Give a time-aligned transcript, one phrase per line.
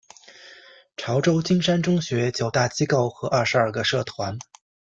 [0.97, 4.39] 潮州金山中学九大机构和二十二个社团。